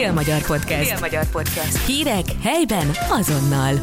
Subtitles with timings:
[0.00, 0.90] Dél-Magyar Podcast.
[0.90, 1.86] Dél-Magyar Podcast.
[1.86, 3.74] Hírek helyben azonnal.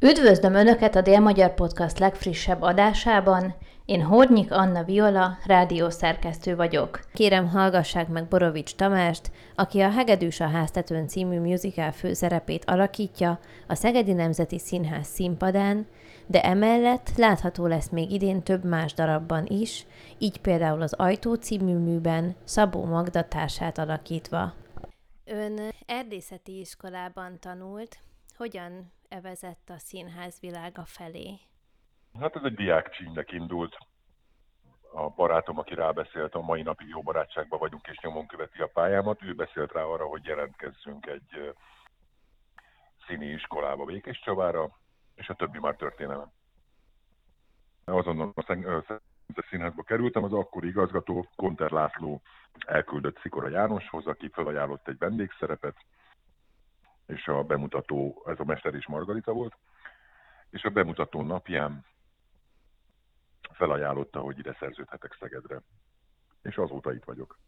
[0.00, 3.54] Üdvözlöm Önöket a Dél-Magyar Podcast legfrissebb adásában.
[3.84, 7.00] Én Hornyik Anna Viola, rádiószerkesztő vagyok.
[7.12, 13.38] Kérem, hallgassák meg Borovics Tamást, aki a Hegedűs a háztetőn című musical főszerepét alakítja
[13.68, 15.86] a Szegedi Nemzeti Színház színpadán,
[16.26, 19.86] de emellett látható lesz még idén több más darabban is,
[20.18, 24.52] így például az Ajtó című műben Szabó Magda társát alakítva.
[25.24, 27.98] Ön erdészeti iskolában tanult,
[28.36, 31.38] hogyan evezett a színház világa felé?
[32.20, 33.76] Hát ez egy diákcsínynek indult.
[34.94, 39.22] A barátom, aki rábeszélt, a mai napig jó barátságban vagyunk, és nyomon követi a pályámat,
[39.22, 41.54] ő beszélt rá arra, hogy jelentkezzünk egy
[43.06, 44.80] színi iskolába Békés Csavára,
[45.14, 46.30] és a többi már történelem.
[47.84, 52.22] Azonnal a Színházba kerültem, az akkori igazgató Konter László
[52.66, 55.76] elküldött Szikora Jánoshoz, aki felajánlott egy vendégszerepet,
[57.06, 59.56] és a bemutató, ez a Mester és Margarita volt,
[60.50, 61.84] és a bemutató napján
[63.52, 65.60] felajánlotta, hogy ide szerződhetek Szegedre.
[66.42, 67.38] És azóta itt vagyok.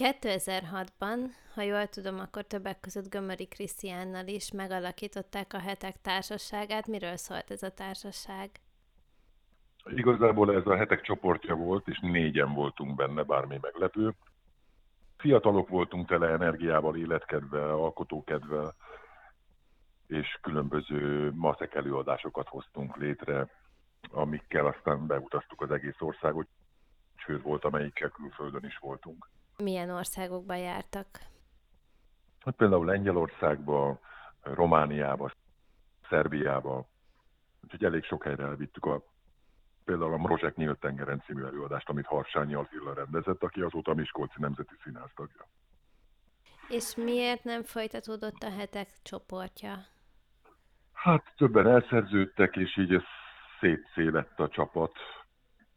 [0.00, 1.18] 2006-ban,
[1.54, 6.86] ha jól tudom, akkor többek között Gömöri Krisztiánnal is megalakították a hetek társaságát.
[6.86, 8.50] Miről szólt ez a társaság?
[9.84, 14.14] Igazából ez a hetek csoportja volt, és négyen voltunk benne, bármi meglepő.
[15.16, 18.74] Fiatalok voltunk tele energiával, életkedvel, alkotókedvel,
[20.06, 23.48] és különböző maszek előadásokat hoztunk létre,
[24.10, 26.48] amikkel aztán beutaztuk az egész országot,
[27.16, 29.28] sőt volt, amelyikkel külföldön is voltunk.
[29.56, 31.06] Milyen országokba jártak?
[32.38, 34.00] Hát például Lengyelországba,
[34.40, 35.32] Romániába,
[36.08, 36.88] Szerbiába,
[37.62, 39.02] úgyhogy elég sok helyre elvittük a
[39.84, 44.34] például a Mrozsek Nyílt tengeren című előadást, amit Harsányi Attila rendezett, aki azóta a Miskolci
[44.38, 45.46] Nemzeti Színház tagja.
[46.68, 49.74] És miért nem folytatódott a hetek csoportja?
[50.92, 53.02] Hát többen elszerződtek, és így ez
[53.60, 54.92] szétszélett a csapat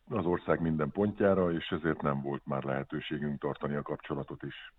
[0.10, 4.74] az ország minden pontjára, és ezért nem volt már lehetőségünk tartani a kapcsolatot is.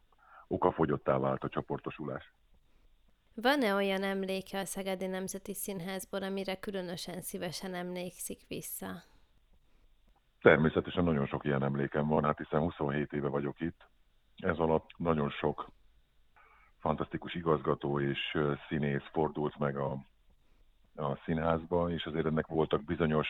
[0.47, 2.33] Okafogyottá vált a csoportosulás.
[3.35, 9.03] Van-e olyan emléke a Szegedi Nemzeti Színházból, amire különösen szívesen emlékszik vissza?
[10.41, 13.89] Természetesen nagyon sok ilyen emlékem van, hát hiszen 27 éve vagyok itt.
[14.37, 15.71] Ez alatt nagyon sok
[16.79, 18.39] fantasztikus igazgató és
[18.69, 19.93] színész fordult meg a,
[20.95, 23.29] a színházba, és azért ennek voltak bizonyos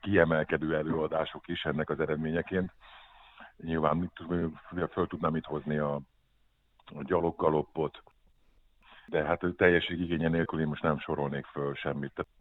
[0.00, 2.72] kiemelkedő előadások is ennek az eredményeként.
[3.56, 4.12] Nyilván mit,
[4.92, 5.94] föl tudnám itt hozni a,
[6.94, 8.02] a gyaloggaloppot,
[9.06, 12.12] de hát teljesség igénye nélkül én most nem sorolnék föl semmit.
[12.14, 12.32] Tehát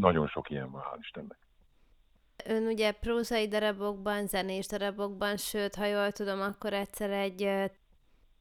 [0.00, 1.38] nagyon sok ilyen van, hál' Istennek.
[2.44, 7.70] Ön ugye prózai darabokban, zenés darabokban, sőt, ha jól tudom, akkor egyszer egy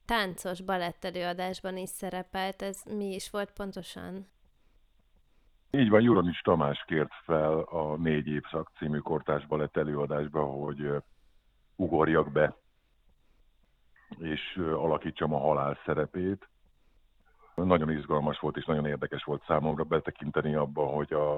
[0.05, 2.61] táncos balettelőadásban is szerepelt.
[2.61, 4.27] Ez mi is volt pontosan?
[5.71, 10.91] Így van, Juronics Tamás kért fel a Négy évszak című kortás balett előadásba, hogy
[11.75, 12.55] ugorjak be,
[14.17, 16.49] és alakítsam a halál szerepét.
[17.55, 21.35] Nagyon izgalmas volt és nagyon érdekes volt számomra betekinteni abba, hogy a,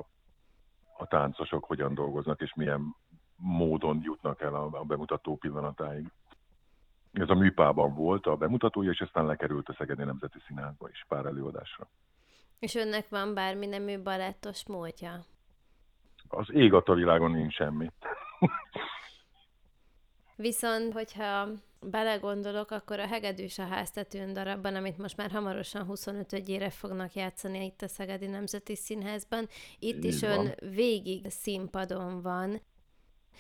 [0.98, 2.96] a táncosok hogyan dolgoznak és milyen
[3.36, 6.12] módon jutnak el a, a bemutató pillanatáig.
[7.12, 11.26] Ez a műpában volt a bemutatója, és aztán lekerült a Szegedi Nemzeti Színházba is pár
[11.26, 11.88] előadásra.
[12.60, 15.26] És önnek van bármi nemű balettos módja?
[16.28, 17.92] Az ég a világon nincs semmi.
[20.36, 21.48] Viszont, hogyha
[21.82, 27.66] belegondolok, akkor a Hegedűs a háztetőn darabban, amit most már hamarosan 25 ére fognak játszani
[27.66, 29.48] itt a Szegedi Nemzeti Színházban,
[29.80, 30.46] itt Így is van.
[30.46, 32.62] ön végig színpadon van,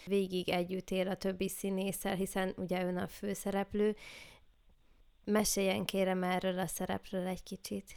[0.06, 3.96] végig együtt él a többi színésszel, hiszen ugye ön a főszereplő.
[5.24, 7.96] Meséljen kérem erről a szerepről egy kicsit.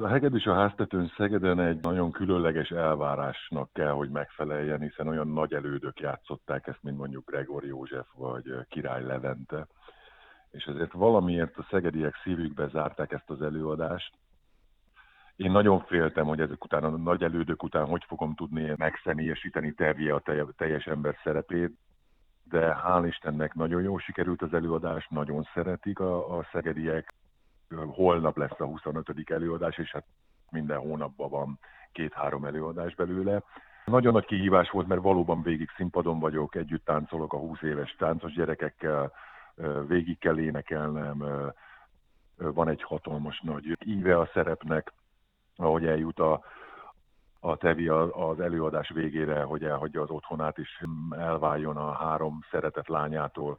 [0.00, 5.52] A hegedűs a háztetőn Szegeden egy nagyon különleges elvárásnak kell, hogy megfeleljen, hiszen olyan nagy
[5.54, 9.66] elődök játszották ezt, mint mondjuk Gregor József vagy Király Levente.
[10.50, 14.14] És ezért valamiért a szegediek szívükbe zárták ezt az előadást.
[15.36, 20.14] Én nagyon féltem, hogy ezek után, a nagy elődök után hogy fogom tudni megszemélyesíteni terje
[20.14, 20.22] a
[20.56, 21.78] teljes ember szerepét,
[22.44, 27.14] de hál' Istennek nagyon jó sikerült az előadás, nagyon szeretik a, a szegediek,
[27.74, 29.30] holnap lesz a 25.
[29.30, 30.04] előadás, és hát
[30.50, 31.58] minden hónapban van
[31.92, 33.42] két-három előadás belőle.
[33.84, 38.32] Nagyon nagy kihívás volt, mert valóban végig színpadon vagyok, együtt táncolok a 20 éves táncos
[38.32, 39.12] gyerekekkel,
[39.86, 41.24] végig kell énekelnem,
[42.36, 44.92] van egy hatalmas nagy íve a szerepnek,
[45.56, 46.44] ahogy eljut a,
[47.40, 53.58] a Tevi az előadás végére, hogy elhagyja az otthonát, és elváljon a három szeretett lányától,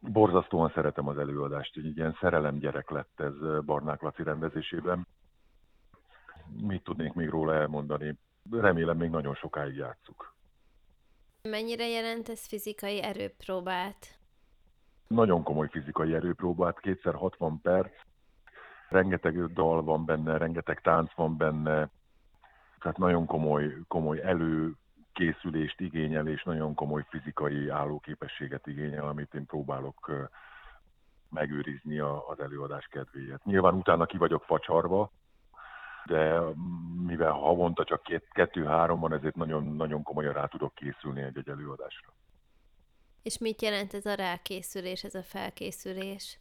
[0.00, 5.06] Borzasztóan szeretem az előadást, egy ilyen szerelem gyerek lett ez Barnák Laci rendezésében.
[6.60, 8.18] Mit tudnék még róla elmondani?
[8.50, 10.34] Remélem még nagyon sokáig játszuk.
[11.42, 14.18] Mennyire jelent ez fizikai erőpróbát?
[15.06, 17.92] Nagyon komoly fizikai erőpróbát, kétszer 60 perc,
[18.88, 21.90] rengeteg dal van benne, rengeteg tánc van benne,
[22.78, 24.20] tehát nagyon komoly, komoly
[25.18, 30.28] előkészülést igényel, és nagyon komoly fizikai állóképességet igényel, amit én próbálok
[31.30, 33.44] megőrizni az előadás kedvéért.
[33.44, 35.12] Nyilván utána ki vagyok facsarva,
[36.04, 36.40] de
[37.06, 42.12] mivel havonta csak kettő-három van, ezért nagyon, nagyon komolyan rá tudok készülni egy-egy előadásra.
[43.22, 46.40] És mit jelent ez a rákészülés, ez a felkészülés?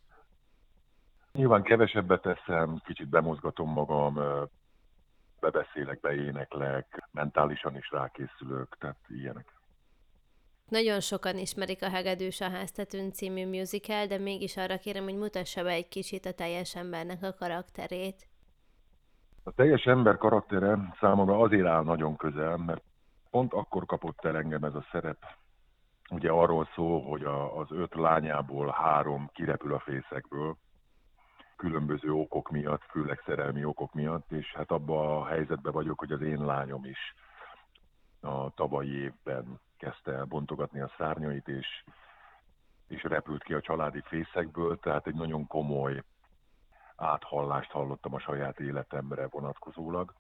[1.31, 4.19] Nyilván kevesebbet teszem, kicsit bemozgatom magam,
[5.39, 9.56] bebeszélek, beéneklek, mentálisan is rákészülök, tehát ilyenek.
[10.69, 15.63] Nagyon sokan ismerik a Hegedűs a háztetőn című musical, de mégis arra kérem, hogy mutassa
[15.63, 18.28] be egy kicsit a teljes embernek a karakterét.
[19.44, 22.84] A teljes ember karaktere számomra azért áll nagyon közel, mert
[23.30, 25.18] pont akkor kapott el engem ez a szerep.
[26.10, 30.57] Ugye arról szól, hogy a, az öt lányából három kirepül a fészekből,
[31.57, 36.21] különböző okok miatt, főleg szerelmi okok miatt, és hát abban a helyzetben vagyok, hogy az
[36.21, 37.15] én lányom is
[38.21, 41.83] a tavalyi évben kezdte el bontogatni a szárnyait, és,
[42.88, 46.04] és repült ki a családi fészekből, tehát egy nagyon komoly
[46.95, 50.13] áthallást hallottam a saját életemre vonatkozólag.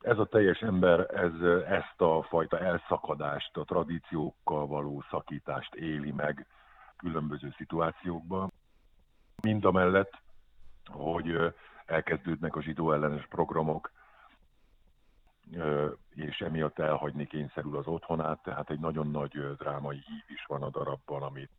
[0.00, 6.46] Ez a teljes ember ez, ezt a fajta elszakadást, a tradíciókkal való szakítást éli meg
[6.96, 8.52] különböző szituációkban.
[9.42, 10.21] Mind a mellett,
[10.84, 11.54] hogy
[11.86, 13.92] elkezdődnek a zsidó ellenes programok,
[16.08, 20.70] és emiatt elhagyni kényszerül az otthonát, tehát egy nagyon nagy drámai hív is van a
[20.70, 21.50] darabban, amit,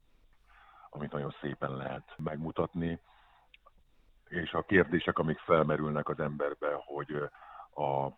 [0.90, 3.00] amit nagyon szépen lehet megmutatni.
[4.28, 7.30] És a kérdések, amik felmerülnek az emberbe, hogy
[7.74, 8.10] a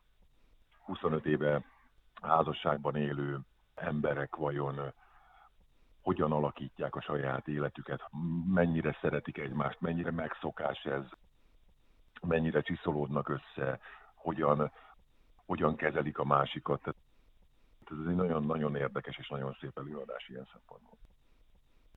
[0.85, 1.63] 25 éve
[2.21, 3.39] házasságban élő
[3.75, 4.93] emberek vajon
[6.05, 8.01] hogyan alakítják a saját életüket,
[8.47, 11.03] mennyire szeretik egymást, mennyire megszokás ez,
[12.21, 13.79] mennyire csiszolódnak össze,
[14.13, 14.71] hogyan,
[15.45, 16.81] hogyan kezelik a másikat.
[16.81, 20.97] Tehát ez egy nagyon-nagyon érdekes és nagyon szép előadás ilyen szempontból.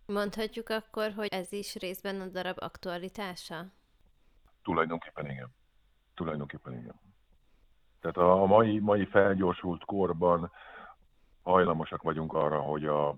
[0.07, 3.65] Mondhatjuk akkor, hogy ez is részben a darab aktualitása?
[4.63, 5.55] Tulajdonképpen igen.
[6.15, 7.01] Tulajdonképpen igen.
[8.01, 10.51] Tehát a mai, mai felgyorsult korban
[11.43, 13.17] hajlamosak vagyunk arra, hogy a,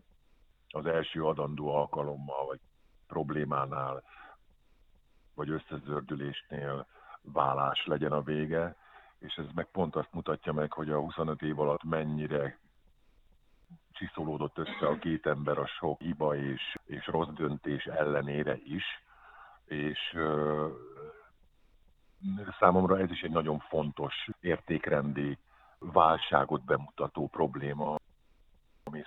[0.71, 2.61] az első adandó alkalommal, vagy
[3.07, 4.03] problémánál,
[5.35, 6.87] vagy összezördülésnél
[7.23, 8.77] válás legyen a vége,
[9.19, 12.59] és ez meg pont azt mutatja meg, hogy a 25 év alatt mennyire
[13.93, 18.85] csiszolódott össze a két ember a sok hiba és, és rossz döntés ellenére is,
[19.65, 20.17] és
[22.59, 25.39] Számomra ez is egy nagyon fontos értékrendi
[25.79, 27.97] válságot bemutató probléma,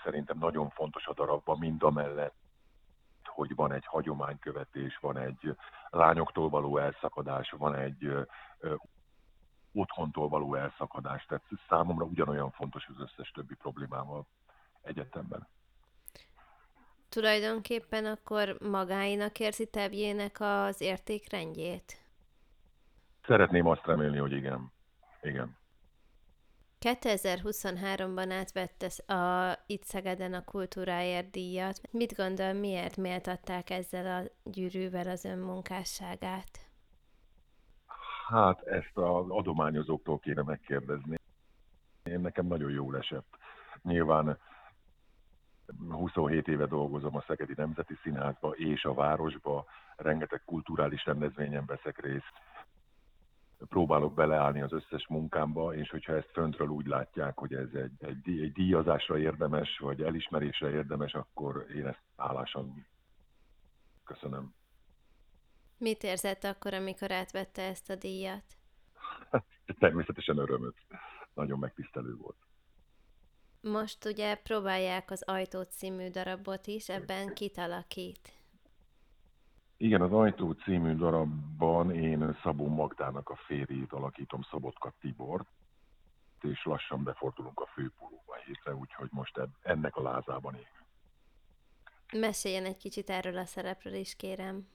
[0.04, 2.36] szerintem nagyon fontos a darabban, mind a mellett,
[3.24, 5.56] hogy van egy hagyománykövetés, van egy
[5.90, 8.24] lányoktól való elszakadás, van egy ö,
[9.74, 11.26] otthontól való elszakadás.
[11.26, 14.26] Tehát számomra ugyanolyan fontos az összes többi problémával
[14.82, 15.48] egyetemben.
[17.10, 22.02] Tulajdonképpen akkor magáinak érzi Tebjének az értékrendjét?
[23.26, 24.72] Szeretném azt remélni, hogy igen.
[25.22, 25.58] Igen.
[26.84, 31.82] 2023-ban átvette a itt Szegeden a kultúráért díjat.
[31.92, 36.60] Mit gondol, miért méltatták ezzel a gyűrűvel az önmunkásságát?
[38.28, 41.20] Hát ezt az adományozóktól kéne megkérdezni.
[42.04, 43.38] Én nekem nagyon jól esett.
[43.82, 44.38] Nyilván
[45.90, 52.34] 27 éve dolgozom a Szegedi Nemzeti Színházba és a városba, rengeteg kulturális rendezvényen veszek részt
[53.68, 58.40] próbálok beleállni az összes munkámba, és hogyha ezt föntről úgy látják, hogy ez egy, egy,
[58.40, 62.86] egy díjazásra érdemes, vagy elismerésre érdemes, akkor én ezt állásan
[64.04, 64.54] köszönöm.
[65.78, 68.44] Mit érzett akkor, amikor átvette ezt a díjat?
[69.80, 70.76] Természetesen örömöt.
[71.34, 72.38] Nagyon megtisztelő volt.
[73.62, 78.43] Most ugye próbálják az Ajtó című darabot is, ebben kit alakít?
[79.84, 85.46] Igen, az Ajtó című darabban én Szabó Magdának a férjét alakítom, Szabotka Tibor,
[86.42, 90.68] és lassan befordulunk a főpulóba hétre, úgyhogy most ennek a lázában ég.
[92.20, 94.68] Meséljen egy kicsit erről a szerepről is, kérem.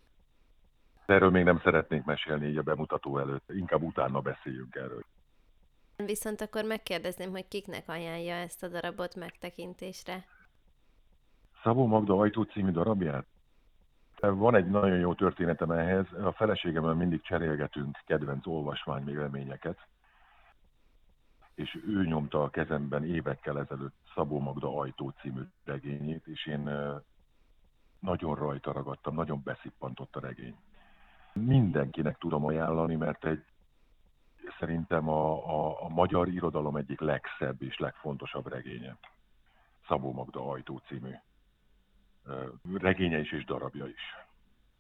[1.07, 5.05] Erről még nem szeretnék mesélni így a bemutató előtt, inkább utána beszéljünk erről.
[5.97, 10.25] Viszont akkor megkérdezném, hogy kiknek ajánlja ezt a darabot megtekintésre.
[11.63, 13.27] Szabó Magda Ajtó című darabját?
[14.21, 16.13] Van egy nagyon jó történetem ehhez.
[16.13, 19.79] A feleségemmel mindig cserélgetünk kedvenc olvasmányvéleményeket,
[21.55, 26.71] és ő nyomta a kezemben évekkel ezelőtt Szabó Magda Ajtó című regényét, és én
[28.01, 30.57] nagyon rajta ragadtam, nagyon beszippantott a regény.
[31.33, 33.45] Mindenkinek tudom ajánlani, mert egy
[34.59, 38.97] szerintem a, a, a magyar irodalom egyik legszebb és legfontosabb regénye.
[39.87, 41.15] Szabó Magda Ajtó című
[42.79, 44.17] regénye is és darabja is.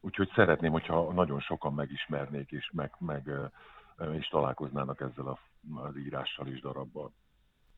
[0.00, 3.30] Úgyhogy szeretném, hogyha nagyon sokan megismernék és, meg, meg,
[4.12, 5.38] és találkoznának ezzel a,
[5.80, 7.12] az írással és darabbal.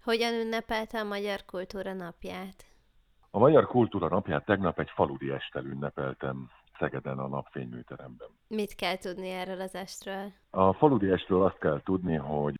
[0.02, 2.64] Hogyan ünnepelte a Magyar Kultúra Napját?
[3.30, 8.28] A Magyar Kultúra Napját tegnap egy faludi estel ünnepeltem Szegeden a napfényműteremben.
[8.48, 10.32] Mit kell tudni erről az estről?
[10.50, 12.58] A faludi estről azt kell tudni, hogy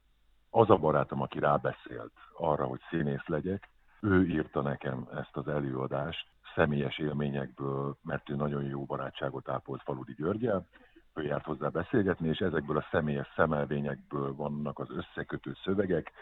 [0.50, 3.68] az a barátom, aki rábeszélt arra, hogy színész legyek,
[4.00, 6.26] ő írta nekem ezt az előadást
[6.60, 10.66] személyes élményekből, mert ő nagyon jó barátságot ápolt Faludi Györgyel,
[11.14, 16.12] ő járt hozzá beszélgetni, és ezekből a személyes szemelvényekből vannak az összekötő szövegek,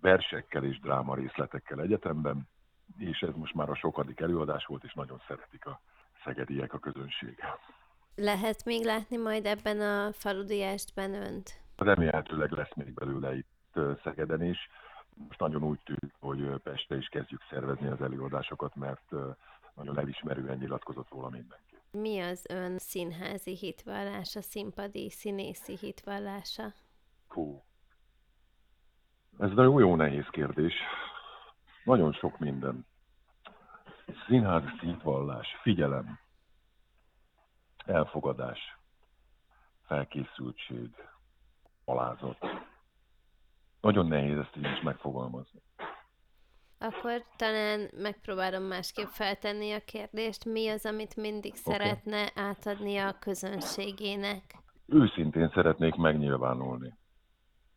[0.00, 2.48] versekkel és dráma részletekkel egyetemben,
[2.98, 5.80] és ez most már a sokadik előadás volt, és nagyon szeretik a
[6.24, 7.38] szegediek a közönség.
[8.14, 11.60] Lehet még látni majd ebben a faludi estben önt?
[11.76, 14.58] Remélhetőleg lesz még belőle itt Szegeden is.
[15.28, 19.12] Most nagyon úgy tűnt, hogy Peste is kezdjük szervezni az előadásokat, mert
[19.74, 21.78] nagyon elismerően nyilatkozott róla mindenki.
[21.90, 26.72] Mi az ön színházi hitvallása, színpadi színészi hitvallása?
[27.28, 27.62] Hú.
[29.38, 30.74] Ez nagyon jó nehéz kérdés.
[31.84, 32.86] Nagyon sok minden.
[34.26, 36.18] Színházi hitvallás, figyelem,
[37.84, 38.78] elfogadás,
[39.86, 40.90] felkészültség,
[41.84, 42.38] alázat.
[43.80, 45.62] Nagyon nehéz ezt így is megfogalmazni.
[46.84, 50.44] Akkor talán megpróbálom másképp feltenni a kérdést.
[50.44, 51.72] Mi az, amit mindig okay.
[51.72, 54.42] szeretne átadni a közönségének?
[54.86, 56.94] Őszintén szeretnék megnyilvánulni.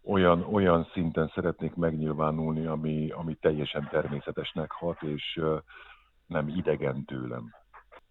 [0.03, 5.41] Olyan, olyan szinten szeretnék megnyilvánulni, ami, ami teljesen természetesnek hat, és
[6.25, 7.55] nem idegen tőlem.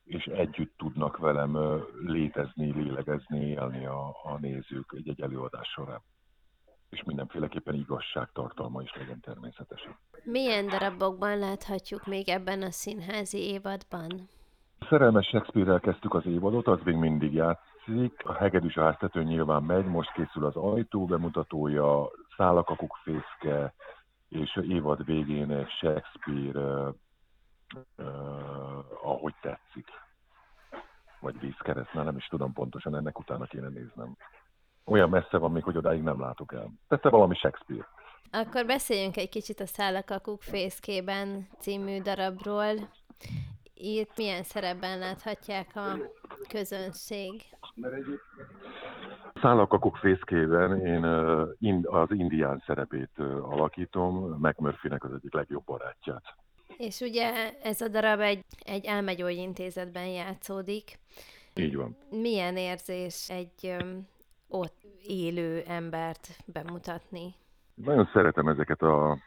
[0.05, 1.59] És együtt tudnak velem
[2.05, 6.03] létezni, lélegezni, élni a, a nézők egy-egy előadás során
[6.91, 9.97] és mindenféleképpen igazságtartalma is legyen természetesen.
[10.23, 14.29] Milyen darabokban láthatjuk még ebben a színházi évadban?
[14.89, 18.25] Szerelmes Shakespeare-rel kezdtük az évadot, az még mindig játszik.
[18.25, 23.75] A Hegedűs a háztető nyilván megy, most készül az ajtó bemutatója, Szálakakuk fészke,
[24.29, 26.93] és évad végén Shakespeare,
[27.97, 28.07] uh,
[29.03, 29.89] ahogy tetszik.
[31.21, 34.17] Vagy vízkereszt, már nem is tudom pontosan, ennek utána kéne néznem
[34.87, 36.73] olyan messze van még, hogy odáig nem látok el.
[36.89, 37.89] Persze valami Shakespeare.
[38.31, 42.89] Akkor beszéljünk egy kicsit a Szállak a fészkében című darabról.
[43.75, 45.99] Itt milyen szerepben láthatják a
[46.49, 47.43] közönség?
[49.41, 51.05] Szállak a fészkében én
[51.87, 56.25] az indián szerepét alakítom, McMurphy-nek az egyik legjobb barátját.
[56.77, 60.99] És ugye ez a darab egy, egy elmegyói intézetben játszódik.
[61.55, 61.97] Így van.
[62.11, 63.77] Milyen érzés egy
[64.49, 64.77] ott
[65.07, 67.35] élő embert bemutatni?
[67.75, 69.19] Nagyon szeretem ezeket a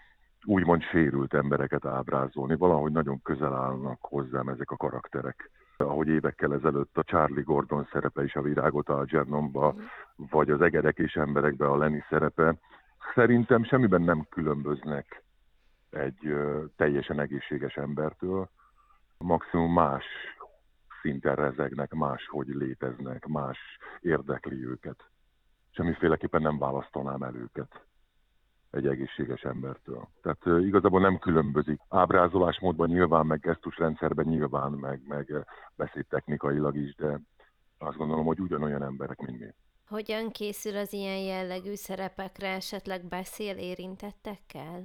[0.46, 2.56] úgymond sérült embereket ábrázolni.
[2.56, 5.52] Valahogy nagyon közel állnak hozzám ezek a karakterek.
[5.78, 9.84] Ahogy évekkel ezelőtt a Charlie Gordon szerepe is a virágot a Gernomba, mm.
[10.30, 12.56] vagy az egerek és emberekbe a Lenny szerepe.
[13.16, 15.24] Szerintem semmiben nem különböznek
[15.90, 16.34] egy
[16.76, 18.50] teljesen egészséges embertől.
[19.18, 20.06] Maximum más
[21.02, 23.58] szinten rezegnek, máshogy léteznek, más
[24.00, 25.10] érdekli őket.
[25.72, 27.82] Semmiféleképpen nem választanám el őket
[28.72, 30.08] egy egészséges embertől.
[30.22, 31.80] Tehát uh, igazából nem különbözik.
[31.90, 35.34] Ábrázolásmódban nyilván, meg gesztusrendszerben nyilván, meg, meg
[35.76, 37.20] beszédtechnikailag is, de
[37.78, 39.54] azt gondolom, hogy ugyanolyan emberek, mint mi.
[39.88, 44.82] Hogyan készül az ilyen jellegű szerepekre, esetleg beszél érintettekkel?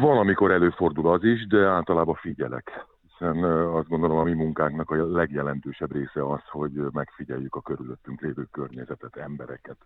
[0.00, 2.86] Valamikor előfordul az is, de általában figyelek
[3.18, 8.44] hiszen azt gondolom a mi munkánknak a legjelentősebb része az, hogy megfigyeljük a körülöttünk lévő
[8.50, 9.76] környezetet, embereket.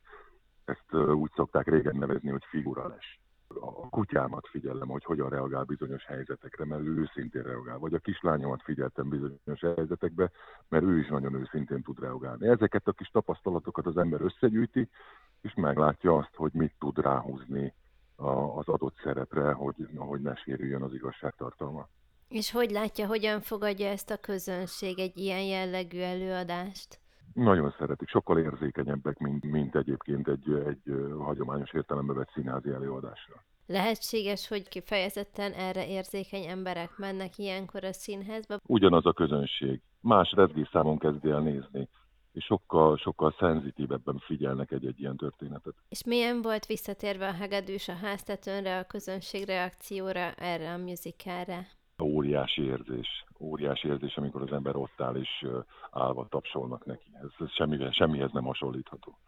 [0.64, 3.20] Ezt úgy szokták régen nevezni, hogy figurálás.
[3.60, 7.78] A kutyámat figyelem, hogy hogyan reagál bizonyos helyzetekre, mert ő őszintén reagál.
[7.78, 10.30] Vagy a kislányomat figyeltem bizonyos helyzetekbe,
[10.68, 12.49] mert ő is nagyon őszintén tud reagálni.
[12.49, 14.88] Ezeket a kis tapasztalatokat az ember összegyűjti,
[15.40, 17.75] és meglátja azt, hogy mit tud ráhúzni
[18.16, 21.88] az adott szerepre, hogy, hogy ne sérüljön az igazságtartalma.
[22.30, 27.00] És hogy látja, hogyan fogadja ezt a közönség egy ilyen jellegű előadást?
[27.34, 30.82] Nagyon szeretik, sokkal érzékenyebbek, mint, mint egyébként egy, egy
[31.18, 33.44] hagyományos értelembe vett színházi előadásra.
[33.66, 38.56] Lehetséges, hogy kifejezetten erre érzékeny emberek mennek ilyenkor a színházba?
[38.66, 39.80] Ugyanaz a közönség.
[40.00, 41.88] más rezgésszámon kezdi el nézni
[42.32, 45.75] és sokkal, sokkal szenzitívebben figyelnek egy-egy ilyen történetet.
[45.88, 51.66] És milyen volt visszatérve a hegedűs a háztetőnre, a közönség reakcióra erre a musicalre?
[52.02, 55.47] Óriási érzés, óriási érzés, amikor az ember ott áll és
[55.90, 57.11] állva tapsolnak neki.
[57.23, 59.19] Ez, ez semmihez, semmihez nem hasonlítható.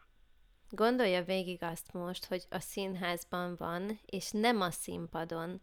[0.70, 5.60] Gondolja végig azt most, hogy a színházban van, és nem a színpadon.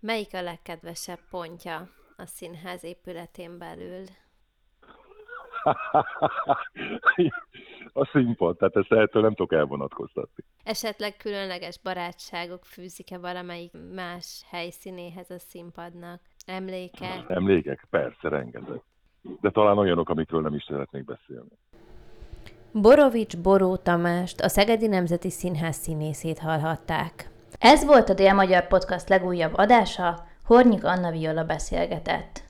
[0.00, 4.04] Melyik a legkedvesebb pontja a színház épületén belül?
[7.92, 10.44] a színpad, tehát ezt ettől nem tudok elvonatkoztatni.
[10.64, 16.20] Esetleg különleges barátságok fűzik-e valamelyik más helyszínéhez a színpadnak?
[16.44, 17.24] Emlékek?
[17.28, 17.86] Emlékek?
[17.90, 18.80] Persze, rengeteg.
[19.40, 21.50] De talán olyanok, amikről nem is szeretnék beszélni.
[22.72, 27.30] Borovics Boró Tamást, a Szegedi Nemzeti Színház színészét hallhatták.
[27.58, 32.42] Ez volt a Dél-Magyar Podcast legújabb adása, Hornyik Anna Viola beszélgetett.